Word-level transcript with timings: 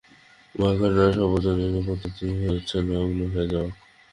ভয় 0.55 0.75
কাটানোর 0.79 1.11
সর্বজনস্বীকৃত 1.15 1.77
পদ্ধতি 1.87 2.25
হচ্ছে 2.45 2.75
নগ্ন 2.89 3.19
হয়ে 3.33 3.47
যাওয়া। 3.53 3.71